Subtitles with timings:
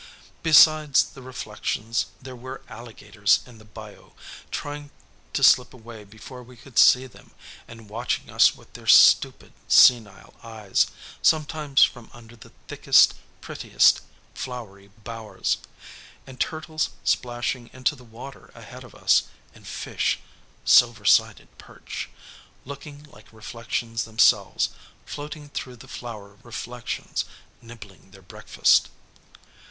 [0.41, 4.13] Besides the reflections, there were alligators in the bayou,
[4.49, 4.89] trying
[5.33, 7.29] to slip away before we could see them,
[7.67, 10.87] and watching us with their stupid, senile eyes,
[11.21, 14.01] sometimes from under the thickest, prettiest
[14.33, 15.59] flowery bowers;
[16.25, 20.17] and turtles splashing into the water ahead of us; and fish
[20.65, 22.09] (silver sided perch),
[22.65, 24.69] looking like reflections themselves,
[25.05, 27.23] floating through the flower reflections,
[27.61, 28.89] nibbling their breakfast.